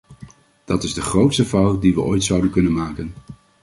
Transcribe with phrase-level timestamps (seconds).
[0.65, 3.13] Dat is de grootste fout die we ooit zouden kunnen maken!